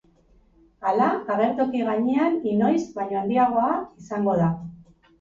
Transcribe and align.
Hala, 0.91 1.09
agertoki 1.35 1.85
gainean 1.91 2.41
inoiz 2.55 2.81
baino 2.99 3.23
handiagoa 3.23 3.73
izango 4.05 4.39
da. 4.45 4.53